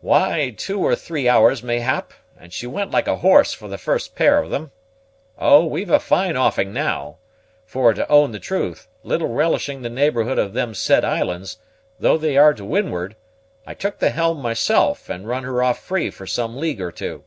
"Why, 0.00 0.52
two 0.56 0.80
or 0.80 0.96
three 0.96 1.28
hours, 1.28 1.62
mayhap, 1.62 2.12
and 2.36 2.52
she 2.52 2.66
went 2.66 2.90
like 2.90 3.06
a 3.06 3.18
horse 3.18 3.52
for 3.54 3.68
the 3.68 3.78
first 3.78 4.16
pair 4.16 4.38
of 4.42 4.50
them. 4.50 4.72
Oh, 5.38 5.64
we've 5.66 5.88
a 5.88 6.00
fine 6.00 6.36
offing 6.36 6.72
now! 6.72 7.18
for, 7.64 7.94
to 7.94 8.08
own 8.10 8.32
the 8.32 8.40
truth, 8.40 8.88
little 9.04 9.28
relishing 9.28 9.82
the 9.82 9.88
neighborhood 9.88 10.36
of 10.36 10.52
them 10.52 10.74
said 10.74 11.04
islands, 11.04 11.58
although 12.00 12.18
they 12.18 12.36
are 12.36 12.54
to 12.54 12.64
windward, 12.64 13.14
I 13.68 13.74
took 13.74 14.00
the 14.00 14.10
helm 14.10 14.42
myself, 14.42 15.08
and 15.08 15.28
run 15.28 15.44
her 15.44 15.62
off 15.62 15.78
free 15.80 16.10
for 16.10 16.26
some 16.26 16.56
league 16.58 16.80
or 16.80 16.90
two. 16.90 17.22